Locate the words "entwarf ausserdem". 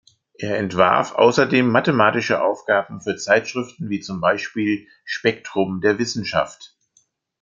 0.57-1.69